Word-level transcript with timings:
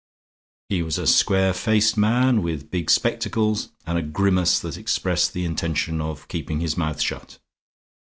He 0.69 0.81
was 0.81 0.97
a 0.97 1.05
square 1.05 1.53
faced 1.53 1.95
man 1.95 2.41
with 2.41 2.71
big 2.71 2.89
spectacles 2.89 3.69
and 3.85 3.99
a 3.99 4.01
grimace 4.01 4.57
that 4.57 4.75
expressed 4.75 5.31
the 5.33 5.45
intention 5.45 6.01
of 6.01 6.27
keeping 6.27 6.59
his 6.59 6.75
mouth 6.75 6.99
shut. 6.99 7.37